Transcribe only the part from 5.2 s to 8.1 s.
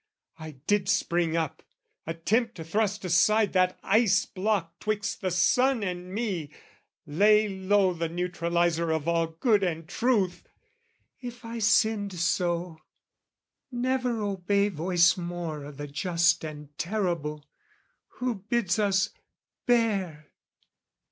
the sun and me, lay low The